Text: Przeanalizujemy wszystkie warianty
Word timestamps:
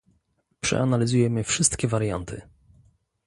Przeanalizujemy 0.61 1.43
wszystkie 1.43 1.87
warianty 1.87 2.41